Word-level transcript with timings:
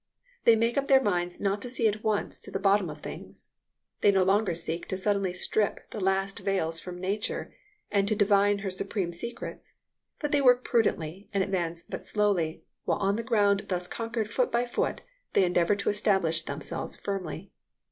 They 0.45 0.55
make 0.55 0.79
up 0.79 0.87
their 0.87 0.99
minds 0.99 1.39
not 1.39 1.61
to 1.61 1.69
see 1.69 1.87
at 1.87 2.03
once 2.03 2.39
to 2.39 2.49
the 2.49 2.57
bottom 2.57 2.89
of 2.89 3.01
things; 3.03 3.51
they 3.99 4.11
no 4.11 4.23
longer 4.23 4.55
seek 4.55 4.87
to 4.87 4.97
suddenly 4.97 5.31
strip 5.31 5.87
the 5.91 5.99
last 5.99 6.39
veils 6.39 6.79
from 6.79 6.99
nature, 6.99 7.53
and 7.91 8.07
to 8.07 8.15
divine 8.15 8.57
her 8.65 8.71
supreme 8.71 9.13
secrets; 9.13 9.75
but 10.19 10.31
they 10.31 10.41
work 10.41 10.63
prudently 10.63 11.29
and 11.35 11.43
advance 11.43 11.83
but 11.83 12.03
slowly, 12.03 12.63
while 12.83 12.97
on 12.97 13.15
the 13.15 13.21
ground 13.21 13.65
thus 13.69 13.87
conquered 13.87 14.31
foot 14.31 14.51
by 14.51 14.65
foot 14.65 15.01
they 15.33 15.43
endeavour 15.45 15.75
to 15.75 15.89
establish 15.91 16.41
themselves 16.41 16.97
firmly. 16.97 17.51